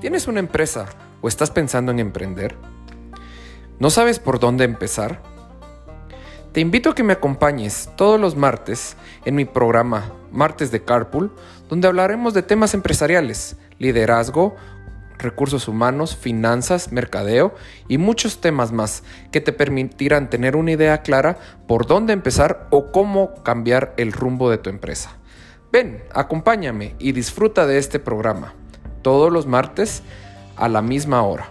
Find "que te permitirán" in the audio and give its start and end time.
19.32-20.30